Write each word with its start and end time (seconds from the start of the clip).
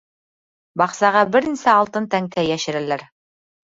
Баҡсаға 0.83 1.23
бер 1.37 1.49
нисә 1.51 1.79
алтын 1.85 2.11
тәңкә 2.17 2.49
йәшерәләр. 2.53 3.11